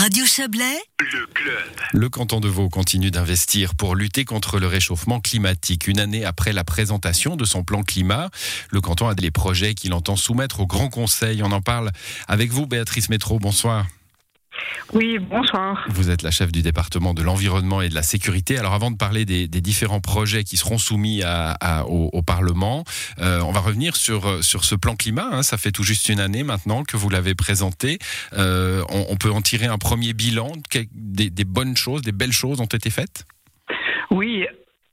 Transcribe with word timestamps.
Radio 0.00 0.24
Chablais, 0.24 0.80
le 0.98 1.26
club. 1.26 1.62
Le 1.92 2.08
canton 2.08 2.40
de 2.40 2.48
Vaud 2.48 2.70
continue 2.70 3.10
d'investir 3.10 3.74
pour 3.74 3.94
lutter 3.94 4.24
contre 4.24 4.58
le 4.58 4.66
réchauffement 4.66 5.20
climatique. 5.20 5.88
Une 5.88 6.00
année 6.00 6.24
après 6.24 6.54
la 6.54 6.64
présentation 6.64 7.36
de 7.36 7.44
son 7.44 7.64
plan 7.64 7.82
climat, 7.82 8.30
le 8.70 8.80
canton 8.80 9.08
a 9.08 9.14
des 9.14 9.30
projets 9.30 9.74
qu'il 9.74 9.92
entend 9.92 10.16
soumettre 10.16 10.60
au 10.60 10.66
Grand 10.66 10.88
Conseil. 10.88 11.42
On 11.42 11.52
en 11.52 11.60
parle 11.60 11.90
avec 12.28 12.50
vous, 12.50 12.64
Béatrice 12.66 13.10
Métro. 13.10 13.38
Bonsoir. 13.38 13.88
Oui, 14.92 15.18
bonsoir. 15.18 15.86
Vous 15.88 16.10
êtes 16.10 16.22
la 16.22 16.32
chef 16.32 16.50
du 16.50 16.62
département 16.62 17.14
de 17.14 17.22
l'environnement 17.22 17.80
et 17.80 17.88
de 17.88 17.94
la 17.94 18.02
sécurité. 18.02 18.58
Alors 18.58 18.74
avant 18.74 18.90
de 18.90 18.96
parler 18.96 19.24
des, 19.24 19.46
différents 19.48 20.00
projets 20.00 20.42
qui 20.42 20.56
seront 20.56 20.78
soumis 20.78 21.22
au, 21.86 22.22
Parlement, 22.22 22.84
euh, 23.18 23.40
on 23.40 23.52
va 23.52 23.60
revenir 23.60 23.96
sur, 23.96 24.44
sur 24.44 24.64
ce 24.64 24.74
plan 24.74 24.96
climat. 24.96 25.28
Hein. 25.32 25.42
Ça 25.42 25.58
fait 25.58 25.72
tout 25.72 25.82
juste 25.82 26.08
une 26.08 26.20
année 26.20 26.42
maintenant 26.42 26.84
que 26.84 26.96
vous 26.96 27.08
l'avez 27.08 27.34
présenté. 27.34 27.98
Euh, 28.36 28.82
on, 28.88 29.16
peut 29.16 29.30
en 29.30 29.42
tirer 29.42 29.66
un 29.66 29.78
premier 29.78 30.12
bilan. 30.12 30.52
Des, 30.92 31.44
bonnes 31.44 31.76
choses, 31.76 32.02
des 32.02 32.12
belles 32.12 32.32
choses 32.32 32.60
ont 32.60 32.66
été 32.66 32.90
faites? 32.90 33.26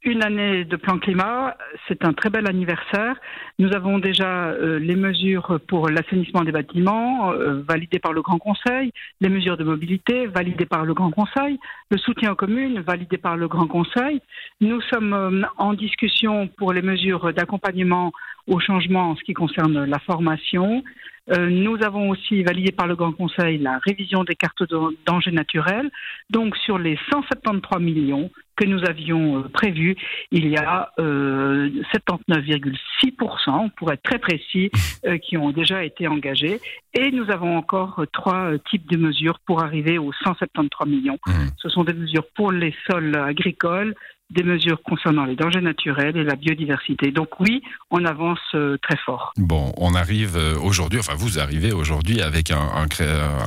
Une 0.07 0.23
année 0.23 0.63
de 0.63 0.75
plan 0.77 0.99
climat, 0.99 1.57
c'est 1.87 2.05
un 2.05 2.13
très 2.13 2.29
bel 2.29 2.47
anniversaire. 2.47 3.15
Nous 3.59 3.73
avons 3.75 3.99
déjà 3.99 4.47
euh, 4.47 4.79
les 4.79 4.95
mesures 4.95 5.59
pour 5.67 5.89
l'assainissement 5.89 6.43
des 6.43 6.53
bâtiments 6.53 7.33
euh, 7.33 7.61
validées 7.67 7.99
par 7.99 8.13
le 8.13 8.21
Grand 8.21 8.39
Conseil, 8.39 8.93
les 9.19 9.27
mesures 9.27 9.57
de 9.57 9.65
mobilité 9.65 10.27
validées 10.27 10.65
par 10.65 10.85
le 10.85 10.93
Grand 10.93 11.11
Conseil, 11.11 11.59
le 11.91 11.97
soutien 11.97 12.31
aux 12.31 12.35
communes 12.35 12.79
validé 12.79 13.17
par 13.17 13.35
le 13.35 13.49
Grand 13.49 13.67
Conseil. 13.67 14.21
Nous 14.61 14.79
sommes 14.81 15.13
euh, 15.13 15.41
en 15.57 15.73
discussion 15.73 16.47
pour 16.57 16.71
les 16.71 16.81
mesures 16.81 17.33
d'accompagnement 17.33 18.13
au 18.47 18.59
changement 18.59 19.11
en 19.11 19.15
ce 19.15 19.23
qui 19.23 19.33
concerne 19.33 19.85
la 19.85 19.99
formation. 19.99 20.83
nous 21.37 21.77
avons 21.83 22.09
aussi 22.09 22.43
validé 22.43 22.71
par 22.71 22.87
le 22.87 22.95
Grand 22.95 23.11
Conseil 23.11 23.57
la 23.57 23.79
révision 23.79 24.23
des 24.23 24.35
cartes 24.35 24.63
de 24.63 24.77
danger 25.05 25.31
naturel. 25.31 25.89
Donc 26.29 26.55
sur 26.57 26.77
les 26.77 26.97
173 27.11 27.81
millions, 27.81 28.29
que 28.57 28.65
nous 28.65 28.83
avions 28.83 29.37
euh, 29.37 29.43
prévu, 29.47 29.95
il 30.31 30.49
y 30.49 30.57
a 30.57 30.91
79,6%, 30.97 33.69
pour 33.77 33.93
être 33.93 34.03
très 34.03 34.19
précis, 34.19 34.69
euh, 35.05 35.17
qui 35.19 35.37
ont 35.37 35.51
déjà 35.51 35.85
été 35.85 36.07
engagés. 36.07 36.59
Et 36.93 37.11
nous 37.11 37.29
avons 37.29 37.55
encore 37.55 38.03
trois 38.11 38.51
euh, 38.51 38.57
types 38.69 38.89
de 38.89 38.97
mesures 38.97 39.39
pour 39.45 39.63
arriver 39.63 39.97
aux 39.99 40.11
173 40.11 40.89
millions. 40.89 41.19
Mmh. 41.27 41.31
Ce 41.57 41.69
sont 41.69 41.83
des 41.83 41.93
mesures 41.93 42.25
pour 42.35 42.51
les 42.51 42.73
sols 42.89 43.15
agricoles, 43.15 43.93
des 44.29 44.43
mesures 44.43 44.81
concernant 44.83 45.25
les 45.25 45.35
dangers 45.35 45.61
naturels 45.61 46.17
et 46.17 46.23
la 46.23 46.35
biodiversité. 46.35 47.11
Donc 47.11 47.39
oui, 47.39 47.61
on 47.91 48.03
avance 48.03 48.39
euh, 48.55 48.77
très 48.81 48.97
fort. 48.97 49.31
Bon, 49.37 49.71
on 49.77 49.95
arrive 49.95 50.35
euh, 50.35 50.55
aujourd'hui, 50.59 50.99
enfin 50.99 51.13
vous 51.15 51.39
arrivez 51.39 51.71
aujourd'hui 51.71 52.21
avec 52.21 52.51
un, 52.51 52.59
un, 52.59 52.87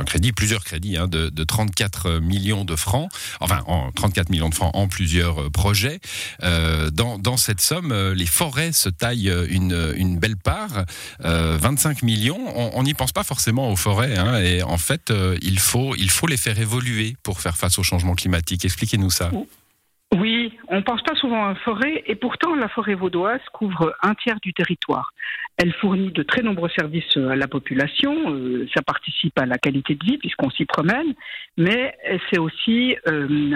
crédit, 0.05 0.33
plusieurs 0.33 0.65
crédits 0.65 0.97
hein, 0.97 1.07
de, 1.07 1.29
de, 1.29 1.45
34 1.45 2.21
millions 2.21 2.65
de 2.65 2.77
francs, 2.77 3.11
enfin 3.41 3.61
en 3.67 3.93
34 3.93 4.31
millions 4.31 4.49
de 4.49 4.55
francs 4.55 4.71
en 4.75 4.89
plusieurs 4.89 5.43
euh, 5.43 5.51
projets. 5.51 6.01
Euh, 6.43 6.91
dans, 6.91 7.19
dans, 7.19 7.37
cette 7.37 7.61
somme, 7.61 7.95
les 8.15 8.27
forêts 8.27 8.73
se 8.73 8.89
taillent 8.89 9.33
une, 9.51 9.95
une 9.97 10.19
belle 10.19 10.37
part, 10.37 10.85
euh, 11.25 11.59
25 11.61 12.03
millions. 12.03 12.39
On 12.77 12.83
n'y 12.83 12.95
pense 12.95 13.13
pas 13.13 13.25
forcément 13.25 13.71
aux 13.71 13.77
forêts, 13.77 14.17
hein, 14.17 14.39
et 14.39 14.63
en 14.63 14.79
fait, 14.79 15.13
il, 15.43 15.59
faut, 15.59 15.95
il 15.97 16.11
faut 16.11 16.27
les 16.27 16.37
faire 16.37 16.59
évoluer 16.59 17.17
pour 17.23 17.41
faire 17.41 17.57
face 17.57 17.79
au 17.79 17.83
changement 17.83 18.15
climatique. 18.15 18.65
Expliquez-nous 18.65 19.11
ça. 19.11 19.31
Oui, 19.33 19.45
on 20.13 20.77
ne 20.77 20.81
pense 20.81 21.03
pas 21.03 21.15
souvent 21.15 21.45
à 21.45 21.49
la 21.51 21.55
forêt 21.57 22.03
et 22.07 22.15
pourtant 22.15 22.55
la 22.55 22.69
forêt 22.69 22.95
vaudoise 22.95 23.41
couvre 23.53 23.95
un 24.03 24.15
tiers 24.15 24.41
du 24.41 24.53
territoire. 24.53 25.13
Elle 25.57 25.73
fournit 25.75 26.11
de 26.11 26.23
très 26.23 26.43
nombreux 26.43 26.71
services 26.71 27.17
à 27.17 27.37
la 27.37 27.47
population, 27.47 28.33
euh, 28.33 28.67
ça 28.75 28.83
participe 28.83 29.39
à 29.39 29.47
la 29.47 29.59
qualité 29.59 29.95
de 29.95 30.05
vie 30.05 30.19
puisqu'on 30.19 30.51
s'y 30.51 30.65
promène, 30.65 31.15
mais 31.57 31.97
c'est 32.31 32.39
aussi 32.39 32.97
euh, 33.09 33.53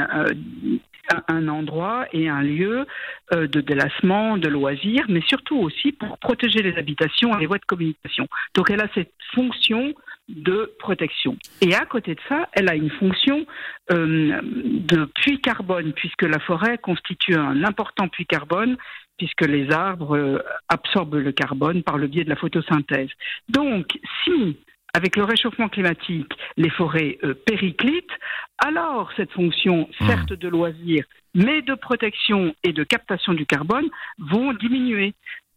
un 1.28 1.48
endroit 1.48 2.06
et 2.12 2.28
un 2.28 2.42
lieu 2.42 2.86
euh, 3.32 3.46
de 3.46 3.60
délassement, 3.60 4.36
de 4.36 4.48
loisirs, 4.48 5.04
mais 5.08 5.22
surtout 5.26 5.56
aussi 5.56 5.92
pour 5.92 6.18
protéger 6.18 6.62
les 6.62 6.76
habitations 6.76 7.36
et 7.36 7.40
les 7.40 7.46
voies 7.46 7.58
de 7.58 7.64
communication. 7.64 8.28
Donc 8.54 8.70
elle 8.70 8.80
a 8.80 8.88
cette 8.94 9.12
fonction 9.34 9.94
de 10.28 10.74
protection. 10.78 11.36
Et 11.60 11.74
à 11.74 11.84
côté 11.84 12.14
de 12.14 12.20
ça, 12.28 12.48
elle 12.52 12.70
a 12.70 12.74
une 12.74 12.90
fonction 12.90 13.44
euh, 13.92 14.40
de 14.42 15.04
puits 15.16 15.40
carbone, 15.40 15.92
puisque 15.92 16.22
la 16.22 16.38
forêt 16.38 16.78
constitue 16.78 17.34
un 17.34 17.62
important 17.64 18.08
puits 18.08 18.26
carbone, 18.26 18.76
puisque 19.18 19.42
les 19.42 19.70
arbres 19.70 20.16
euh, 20.16 20.38
absorbent 20.68 21.18
le 21.18 21.32
carbone 21.32 21.82
par 21.82 21.98
le 21.98 22.06
biais 22.06 22.24
de 22.24 22.30
la 22.30 22.36
photosynthèse. 22.36 23.10
Donc, 23.48 23.86
si 24.24 24.56
avec 24.96 25.16
le 25.16 25.24
réchauffement 25.24 25.68
climatique, 25.68 26.32
les 26.56 26.70
forêts 26.70 27.18
euh, 27.24 27.34
périclitent, 27.34 28.16
alors 28.58 29.10
cette 29.16 29.32
fonction, 29.32 29.88
mmh. 30.00 30.06
certes 30.06 30.32
de 30.32 30.48
loisir, 30.48 31.04
mais 31.34 31.62
de 31.62 31.74
protection 31.74 32.54
et 32.62 32.72
de 32.72 32.84
captation 32.84 33.34
du 33.34 33.44
carbone, 33.44 33.88
vont 34.18 34.52
diminuer. 34.52 35.14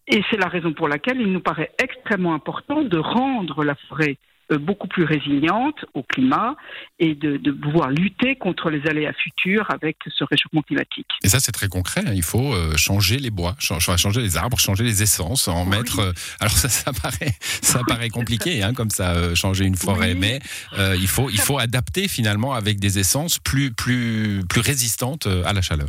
Et 0.07 0.23
c'est 0.29 0.37
la 0.37 0.47
raison 0.47 0.73
pour 0.73 0.87
laquelle 0.87 1.21
il 1.21 1.31
nous 1.31 1.39
paraît 1.39 1.71
extrêmement 1.81 2.33
important 2.33 2.81
de 2.81 2.97
rendre 2.97 3.63
la 3.63 3.75
forêt 3.75 4.17
beaucoup 4.55 4.87
plus 4.87 5.03
résiliente 5.03 5.85
au 5.93 6.03
climat 6.03 6.55
et 6.99 7.15
de, 7.15 7.37
pouvoir 7.51 7.89
lutter 7.89 8.35
contre 8.35 8.69
les 8.69 8.87
aléas 8.87 9.13
futurs 9.13 9.67
avec 9.73 9.97
ce 10.07 10.23
réchauffement 10.23 10.61
climatique. 10.61 11.07
Et 11.23 11.29
ça, 11.29 11.39
c'est 11.39 11.51
très 11.51 11.67
concret. 11.67 12.01
Hein. 12.05 12.13
Il 12.13 12.23
faut 12.23 12.53
euh, 12.53 12.75
changer 12.77 13.17
les 13.17 13.29
bois, 13.29 13.55
changer 13.59 14.21
les 14.21 14.37
arbres, 14.37 14.59
changer 14.59 14.83
les 14.83 15.03
essences, 15.03 15.47
en 15.47 15.65
mettre. 15.65 15.99
Euh, 15.99 16.13
alors 16.39 16.53
ça, 16.57 16.69
ça 16.69 16.93
paraît, 16.93 17.35
ça 17.39 17.81
paraît 17.87 18.09
compliqué, 18.09 18.63
hein, 18.63 18.73
comme 18.73 18.89
ça, 18.89 19.35
changer 19.35 19.65
une 19.65 19.75
forêt, 19.75 20.15
mais 20.15 20.39
il 20.77 21.07
faut, 21.07 21.29
il 21.29 21.39
faut 21.39 21.57
adapter 21.57 22.07
finalement 22.07 22.53
avec 22.53 22.79
des 22.79 22.99
essences 22.99 23.39
plus, 23.39 23.73
plus, 23.73 24.43
plus 24.47 24.61
résistantes 24.61 25.27
à 25.27 25.53
la 25.53 25.61
chaleur. 25.61 25.87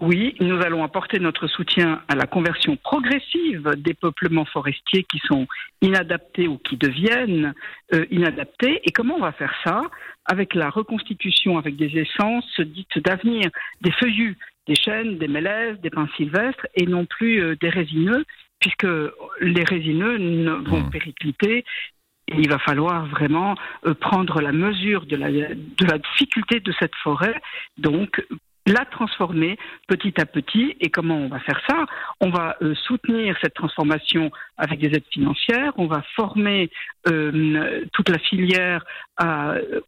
Oui, 0.00 0.34
nous 0.40 0.58
allons 0.62 0.82
apporter 0.82 1.18
notre 1.18 1.46
soutien 1.46 2.00
à 2.08 2.14
la 2.14 2.26
conversion 2.26 2.76
progressive 2.76 3.70
des 3.76 3.92
peuplements 3.92 4.46
forestiers 4.46 5.04
qui 5.04 5.18
sont 5.26 5.46
inadaptés 5.82 6.48
ou 6.48 6.56
qui 6.56 6.78
deviennent 6.78 7.52
euh, 7.92 8.06
inadaptés. 8.10 8.80
Et 8.84 8.92
comment 8.92 9.16
on 9.16 9.20
va 9.20 9.32
faire 9.32 9.54
ça 9.62 9.82
Avec 10.24 10.54
la 10.54 10.70
reconstitution 10.70 11.58
avec 11.58 11.76
des 11.76 11.98
essences 11.98 12.60
dites 12.60 12.98
d'avenir, 13.04 13.50
des 13.82 13.92
feuillus, 13.92 14.38
des 14.66 14.74
chênes, 14.74 15.18
des 15.18 15.28
mélèzes, 15.28 15.78
des 15.80 15.90
pins 15.90 16.08
sylvestres 16.16 16.66
et 16.74 16.86
non 16.86 17.04
plus 17.04 17.42
euh, 17.42 17.56
des 17.60 17.68
résineux, 17.68 18.24
puisque 18.58 18.88
les 19.40 19.64
résineux 19.64 20.16
vont 20.64 20.80
mmh. 20.80 20.90
péricliter 20.90 21.64
il 22.38 22.48
va 22.48 22.58
falloir 22.58 23.06
vraiment 23.06 23.56
euh, 23.86 23.94
prendre 23.94 24.40
la 24.40 24.52
mesure 24.52 25.06
de 25.06 25.16
la, 25.16 25.30
de 25.30 25.84
la 25.84 25.98
difficulté 25.98 26.60
de 26.60 26.72
cette 26.78 26.94
forêt, 27.02 27.34
donc 27.76 28.24
la 28.70 28.84
transformer 28.86 29.58
petit 29.86 30.20
à 30.20 30.26
petit. 30.26 30.76
Et 30.80 30.90
comment 30.90 31.16
on 31.16 31.28
va 31.28 31.40
faire 31.40 31.60
ça? 31.68 31.86
On 32.20 32.30
va 32.30 32.56
euh, 32.62 32.74
soutenir 32.74 33.36
cette 33.42 33.54
transformation 33.54 34.30
avec 34.56 34.80
des 34.80 34.88
aides 34.88 35.04
financières, 35.10 35.72
on 35.76 35.86
va 35.86 36.02
former 36.14 36.70
euh, 37.08 37.84
toute 37.92 38.08
la 38.08 38.18
filière 38.18 38.84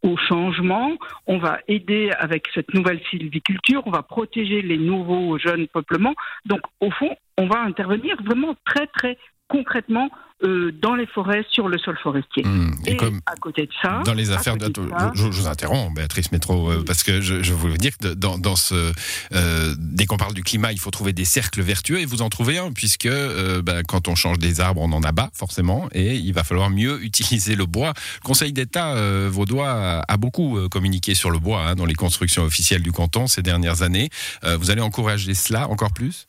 au 0.03 0.15
changement, 0.15 0.91
on 1.25 1.39
va 1.39 1.57
aider 1.67 2.11
avec 2.19 2.43
cette 2.53 2.71
nouvelle 2.75 3.01
sylviculture, 3.09 3.81
on 3.87 3.89
va 3.89 4.03
protéger 4.03 4.61
les 4.61 4.77
nouveaux 4.77 5.39
jeunes 5.39 5.67
peuplements. 5.67 6.13
Donc 6.45 6.61
au 6.81 6.91
fond, 6.91 7.15
on 7.39 7.47
va 7.47 7.61
intervenir 7.61 8.15
vraiment 8.23 8.55
très 8.63 8.85
très 8.87 9.17
concrètement 9.53 10.09
euh, 10.43 10.73
dans 10.81 10.95
les 10.95 11.05
forêts, 11.05 11.45
sur 11.49 11.69
le 11.69 11.77
sol 11.77 11.97
forestier. 12.03 12.43
Mmh. 12.43 12.73
et, 12.87 12.97
comme 12.97 13.21
à 13.27 13.35
côté 13.35 13.61
de 13.61 13.71
ça, 13.81 14.01
dans 14.03 14.13
les 14.13 14.31
affaires 14.31 14.57
de, 14.57 14.69
je, 15.13 15.23
vous 15.23 15.47
interromps, 15.47 15.93
Béatrice 15.95 16.33
Métro, 16.33 16.69
euh, 16.69 16.83
parce 16.85 17.03
que 17.03 17.21
je, 17.21 17.41
je 17.41 17.53
voulais 17.53 17.77
dire 17.77 17.97
que 17.97 18.13
dans, 18.13 18.37
dans 18.37 18.57
ce, 18.57 18.91
euh, 19.33 19.75
dès 19.77 20.05
qu'on 20.05 20.17
parle 20.17 20.33
du 20.33 20.43
climat, 20.43 20.73
il 20.73 20.79
faut 20.79 20.91
trouver 20.91 21.13
des 21.13 21.23
cercles 21.23 21.61
vertueux, 21.61 21.99
et 21.99 22.05
vous 22.05 22.21
en 22.21 22.29
trouvez 22.29 22.57
un, 22.57 22.73
puisque 22.73 23.07
ben, 23.07 23.83
quand 23.87 24.09
on 24.09 24.15
change 24.15 24.37
des 24.37 24.59
arbres, 24.59 24.81
on 24.81 24.91
en 24.91 25.03
abat 25.03 25.29
forcément, 25.33 25.87
et 25.93 26.15
il 26.15 26.33
va 26.33 26.43
falloir 26.43 26.69
mieux 26.69 27.01
utiliser 27.05 27.55
le 27.55 27.65
bois. 27.65 27.93
Le 28.21 28.27
Conseil 28.27 28.51
d'État 28.51 28.95
vaudois 29.29 30.01
a, 30.05 30.17
beaucoup 30.17 30.67
communiqué 30.69 31.15
sur 31.15 31.31
le 31.31 31.39
bois 31.39 31.67
hein, 31.67 31.75
dans 31.75 31.85
les 31.85 31.95
constructions 31.95 32.43
officielles 32.43 32.81
du 32.81 32.91
canton 32.91 33.27
ces 33.27 33.43
dernières 33.43 33.81
années. 33.81 34.09
vous 34.43 34.71
allez 34.71 34.81
encourager 34.81 35.33
cela 35.35 35.69
encore 35.69 35.93
plus? 35.93 36.27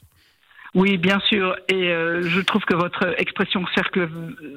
Oui, 0.75 0.99
bien 0.99 1.21
sûr. 1.21 1.57
Et 1.69 1.91
euh, 1.91 2.23
je 2.23 2.41
trouve 2.41 2.65
que 2.65 2.75
votre 2.75 3.15
expression 3.21 3.65
cercle 3.77 4.09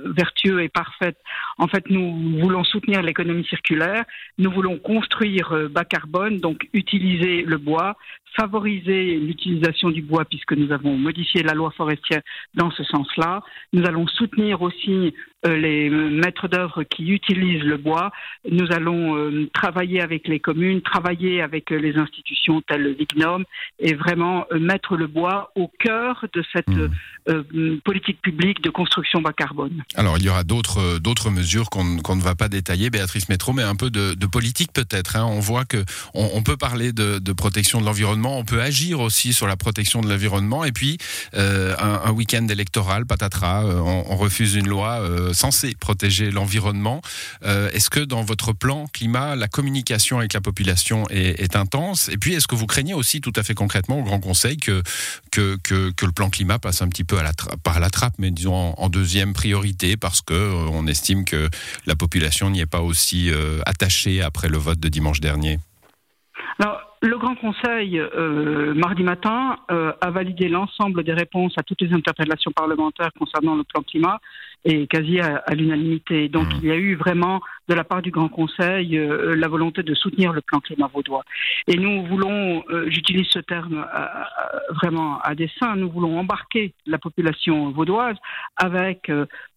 vertueux 0.06 0.64
est 0.64 0.70
parfaite. 0.70 1.18
En 1.60 1.68
fait, 1.68 1.88
nous 1.92 2.40
voulons 2.40 2.64
soutenir 2.64 3.04
l'économie 3.04 3.46
circulaire. 3.46 4.04
Nous 4.40 4.50
voulons 4.50 4.80
construire 4.80 5.52
euh, 5.54 5.68
bas 5.68 5.86
carbone, 5.86 6.40
donc 6.40 6.68
utiliser 6.74 7.44
le 7.44 7.58
bois, 7.58 7.98
favoriser 8.36 9.16
l'utilisation 9.18 9.92
du 9.92 10.02
bois 10.02 10.26
puisque 10.26 10.54
nous 10.54 10.72
avons 10.72 10.98
modifié 10.98 11.44
la 11.44 11.54
loi 11.54 11.72
forestière 11.78 12.22
dans 12.56 12.72
ce 12.72 12.84
sens-là. 12.84 13.44
Nous 13.74 13.86
allons 13.86 14.08
soutenir 14.08 14.64
aussi 14.64 15.14
les 15.46 15.90
maîtres 15.90 16.48
d'œuvre 16.48 16.84
qui 16.84 17.10
utilisent 17.10 17.64
le 17.64 17.78
bois. 17.78 18.12
Nous 18.50 18.68
allons 18.72 19.16
euh, 19.16 19.50
travailler 19.54 20.02
avec 20.02 20.28
les 20.28 20.40
communes, 20.40 20.82
travailler 20.82 21.42
avec 21.42 21.72
euh, 21.72 21.78
les 21.78 21.96
institutions 21.98 22.62
telles 22.62 22.82
le 22.82 22.94
Vignum 22.94 23.44
et 23.80 23.94
vraiment 23.94 24.46
mettre 24.60 24.96
le 24.96 25.08
bois 25.08 25.52
au 25.56 25.72
cœur 25.80 26.26
de 26.34 26.44
cette 26.54 26.68
mmh. 26.68 27.80
politique 27.84 28.22
publique 28.22 28.62
de 28.62 28.70
construction 28.70 29.22
bas 29.22 29.34
carbone. 29.34 29.84
Alors 29.96 30.18
il 30.18 30.26
y 30.26 30.30
aura 30.30 30.44
d'autres 30.44 31.00
d'autres 31.00 31.30
mesures 31.32 31.70
qu'on 31.70 31.84
ne 31.84 32.22
va 32.22 32.36
pas 32.36 32.50
détailler, 32.50 32.90
Béatrice 32.90 33.30
Métro, 33.30 33.54
mais 33.54 33.64
un 33.64 33.76
peu 33.76 33.90
de, 33.90 34.14
politique 34.28 34.72
peut-être. 34.74 35.16
Hein. 35.16 35.26
On 35.26 35.40
voit 35.40 35.66
que 35.66 35.84
on, 36.14 36.44
peut 36.44 36.58
parler 36.58 36.94
de, 36.94 37.34
protection 37.34 37.82
de 37.82 37.86
l'environnement, 37.86 38.38
on 38.38 38.46
peut 38.46 38.62
agir 38.62 39.00
aussi 39.00 39.34
sur 39.34 39.48
la 39.48 39.56
protection 39.56 40.02
de 40.02 40.10
l'environnement, 40.10 40.64
et 40.66 40.72
puis 40.72 40.98
un, 41.34 42.12
week-end 42.12 42.48
électoral, 42.48 43.06
patatras, 43.06 43.66
on, 43.66 44.16
refuse 44.16 44.56
une 44.56 44.68
loi 44.68 45.02
censée 45.34 45.76
protéger 45.80 46.32
l'environnement. 46.32 47.02
Est-ce 47.44 47.90
que 47.90 48.00
dans 48.00 48.24
votre 48.24 48.54
plan 48.54 48.88
climat, 48.88 49.36
la 49.36 49.48
communication 49.48 50.20
avec 50.20 50.34
la 50.34 50.42
population 50.42 51.06
est, 51.10 51.56
intense? 51.56 52.10
Et 52.10 52.18
puis, 52.18 52.34
est-ce 52.34 52.48
que 52.48 52.56
vous 52.56 52.68
craignez 52.68 52.94
aussi 52.94 53.22
tout 53.22 53.34
à 53.36 53.44
fait 53.44 53.54
concrètement 53.54 54.00
au 54.00 54.04
Grand 54.04 54.20
Conseil 54.20 54.58
que, 54.58 54.82
que, 55.32 55.58
que, 55.64 56.06
le 56.06 56.12
plan 56.12 56.30
climat 56.30 56.60
passe 56.60 56.82
un 56.82 56.88
petit 56.88 57.04
peu 57.04 57.18
par 57.64 57.80
la 57.80 57.90
trappe, 57.90 58.14
mais 58.18 58.32
disons 58.32 58.74
en, 58.78 58.90
deuxième 58.90 59.34
priorité, 59.34 59.98
parce 59.98 60.22
que 60.22 60.34
euh, 60.34 60.70
on 60.72 60.88
estime 60.88 61.26
que 61.26 61.50
la 61.86 61.96
population 61.96 62.50
n'y 62.50 62.62
est 62.62 62.66
pas 62.66 62.82
aussi 62.82 63.30
euh, 63.30 63.60
attachée 63.66 64.22
après 64.22 64.50
le 64.50 64.58
vote 64.58 64.80
de 64.80 64.90
dimanche 64.90 65.20
dernier? 65.20 65.60
Le 67.02 67.18
Grand 67.18 67.36
Conseil, 67.36 68.00
euh, 68.00 68.74
mardi 68.74 69.04
matin, 69.04 69.58
a 69.70 70.12
validé 70.12 70.50
l'ensemble 70.50 71.04
des 71.04 71.14
réponses 71.14 71.54
à 71.58 71.64
toutes 71.64 71.82
les 71.82 71.94
interpellations 71.94 72.52
parlementaires 72.52 73.12
concernant 73.18 73.56
le 73.56 73.64
plan 73.64 73.82
climat 73.84 74.20
et 74.66 74.88
quasi 74.88 75.20
à, 75.20 75.44
l'unanimité. 75.54 76.28
Donc 76.28 76.48
mmh. 76.48 76.60
il 76.62 76.68
y 76.68 76.72
a 76.72 76.76
eu 76.76 76.96
vraiment 76.96 77.42
de 77.70 77.74
la 77.74 77.84
part 77.84 78.02
du 78.02 78.12
Grand 78.12 78.30
Conseil 78.30 78.98
euh, 78.98 79.36
la 79.36 79.48
volonté 79.48 79.84
de 79.84 79.94
soutenir 79.94 80.34
le 80.34 80.42
plan 80.42 80.60
climat 80.60 80.90
vaudois. 80.94 81.24
Et 81.68 81.78
nous 81.78 82.06
voulons, 82.06 82.64
euh, 82.70 82.90
j'utilise 82.90 83.28
ce 83.28 83.40
terme 83.40 83.86
euh, 83.94 84.06
vraiment 84.72 85.20
à 85.20 85.36
dessein, 85.36 85.76
nous 85.76 85.90
voulons 85.90 86.18
embarquer 86.18 86.74
la 86.86 86.98
population 86.98 87.72
vaudoise 87.72 88.16
avec 88.56 89.12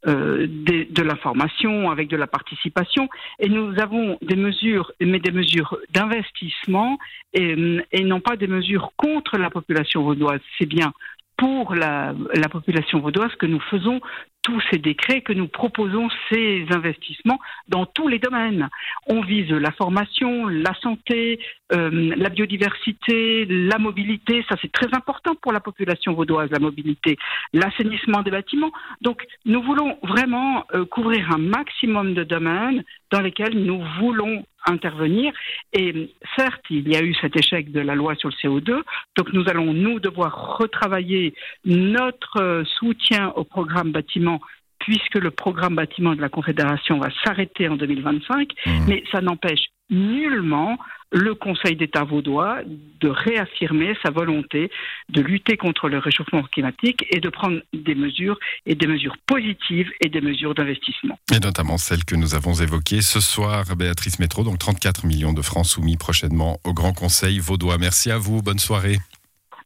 de 0.05 1.03
l'information, 1.03 1.91
avec 1.91 2.09
de 2.09 2.17
la 2.17 2.27
participation. 2.27 3.09
Et 3.39 3.49
nous 3.49 3.79
avons 3.79 4.19
des 4.23 4.37
mesures, 4.37 4.93
mais 5.01 5.19
des 5.19 5.31
mesures 5.31 5.77
d'investissement 5.93 6.99
et, 7.33 8.05
non 8.05 8.21
pas 8.21 8.37
des 8.37 8.47
mesures 8.47 8.93
contre 8.97 9.39
la 9.39 9.51
population 9.51 10.03
vaudoise. 10.03 10.41
C'est 10.59 10.67
bien 10.67 10.93
pour 11.37 11.75
la, 11.75 12.15
la, 12.35 12.49
population 12.51 13.01
vaudoise 13.01 13.35
que 13.37 13.47
nous 13.47 13.61
faisons 13.61 14.01
tous 14.43 14.61
ces 14.71 14.79
décrets, 14.79 15.21
que 15.21 15.33
nous 15.33 15.49
proposons 15.49 16.09
ces 16.31 16.65
investissements 16.71 17.39
dans 17.69 17.87
tous 17.87 18.09
les 18.09 18.19
domaines. 18.19 18.69
On 19.07 19.21
vise 19.21 19.51
la 19.51 19.71
formation, 19.73 20.49
la 20.49 20.75
santé, 20.83 21.41
euh, 21.73 22.15
la 22.17 22.31
biodiversité, 22.31 23.47
la 23.47 23.79
mobilité, 23.79 24.45
ça 24.49 24.57
c'est 24.61 24.73
très 24.73 24.89
important 24.95 25.35
pour 25.41 25.53
la 25.53 25.61
population 25.61 26.15
vaudoise, 26.15 26.51
la 26.51 26.59
mobilité, 26.59 27.17
l'assainissement 27.53 28.23
des 28.23 28.31
bâtiments. 28.31 28.73
Donc 29.03 29.25
nous 29.45 29.63
voulons 29.63 29.99
vraiment 30.03 30.65
euh, 30.75 30.85
couvrir 30.85 31.31
un 31.33 31.39
maximum 31.39 32.15
de 32.15 32.25
domaines 32.25 32.83
dans 33.11 33.21
lesquels 33.21 33.55
nous 33.55 33.83
voulons 33.99 34.45
intervenir. 34.67 35.33
Et 35.73 36.15
certes, 36.37 36.63
il 36.71 36.89
y 36.89 36.97
a 36.97 37.03
eu 37.03 37.15
cet 37.15 37.37
échec 37.37 37.73
de 37.73 37.81
la 37.81 37.95
loi 37.95 38.15
sur 38.15 38.29
le 38.29 38.35
CO2, 38.35 38.83
donc 39.17 39.33
nous 39.33 39.49
allons, 39.49 39.73
nous, 39.73 40.01
devoir 40.01 40.59
retravailler 40.59 41.35
notre 41.65 42.41
euh, 42.41 42.65
soutien 42.65 43.33
au 43.37 43.45
programme 43.45 43.93
bâtiment 43.93 44.41
puisque 44.79 45.17
le 45.17 45.31
programme 45.31 45.77
bâtiment 45.77 46.15
de 46.15 46.23
la 46.23 46.31
Confédération 46.31 46.99
va 46.99 47.09
s'arrêter 47.23 47.69
en 47.69 47.77
2025, 47.77 48.49
mmh. 48.65 48.71
mais 48.89 49.05
ça 49.13 49.21
n'empêche 49.21 49.67
nullement 49.91 50.79
le 51.13 51.35
Conseil 51.35 51.77
d'État 51.77 52.05
vaudois 52.05 52.61
de 53.01 53.09
réaffirmer 53.09 53.97
sa 54.03 54.11
volonté 54.11 54.71
de 55.09 55.21
lutter 55.21 55.57
contre 55.57 55.89
le 55.89 55.99
réchauffement 55.99 56.43
climatique 56.43 57.05
et 57.11 57.21
de 57.21 57.29
prendre 57.29 57.61
des 57.73 57.95
mesures 57.95 58.39
et 58.67 58.75
des 58.75 58.87
mesures 58.87 59.17
positives 59.27 59.91
et 60.01 60.09
des 60.09 60.21
mesures 60.21 60.55
d'investissement. 60.55 61.19
Et 61.35 61.41
notamment 61.41 61.79
celles 61.79 62.05
que 62.05 62.15
nous 62.15 62.35
avons 62.35 62.55
évoquées 62.55 63.03
ce 63.03 63.21
soir, 63.21 63.65
Béatrice 63.77 64.19
Métro, 64.19 64.45
donc 64.45 64.59
34 64.59 65.05
millions 65.05 65.33
de 65.33 65.43
francs 65.43 65.67
soumis 65.67 65.97
prochainement 65.97 66.59
au 66.65 66.73
Grand 66.73 66.93
Conseil 66.93 67.39
vaudois. 67.41 67.79
Merci 67.79 68.11
à 68.11 68.19
vous, 68.19 68.43
bonne 68.43 68.59
soirée. 68.59 68.99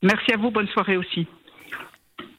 Merci 0.03 0.33
à 0.33 0.37
vous, 0.37 0.51
bonne 0.51 0.69
soirée 0.69 0.97
aussi. 0.97 1.27